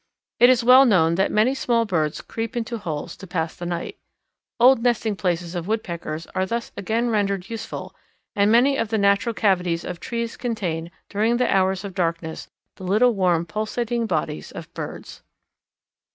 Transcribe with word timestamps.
It 0.39 0.49
is 0.49 0.63
well 0.63 0.83
known 0.83 1.13
that 1.13 1.31
many 1.31 1.53
small 1.53 1.85
birds 1.85 2.21
creep 2.21 2.57
into 2.57 2.79
holes 2.79 3.15
to 3.17 3.27
pass 3.27 3.55
the 3.55 3.67
night. 3.67 3.99
Old 4.59 4.81
nesting 4.81 5.15
places 5.15 5.53
of 5.53 5.67
Woodpeckers 5.67 6.25
are 6.33 6.47
thus 6.47 6.71
again 6.75 7.11
rendered 7.11 7.51
useful, 7.51 7.93
and 8.35 8.51
many 8.51 8.77
of 8.77 8.87
the 8.89 8.97
natural 8.97 9.35
cavities 9.35 9.85
of 9.85 9.99
trees 9.99 10.37
contain, 10.37 10.89
during 11.07 11.37
the 11.37 11.55
hours 11.55 11.83
of 11.83 11.93
darkness, 11.93 12.49
the 12.77 12.83
little 12.83 13.13
warm, 13.13 13.45
pulsating 13.45 14.07
bodies 14.07 14.51
of 14.51 14.73
birds. 14.73 15.21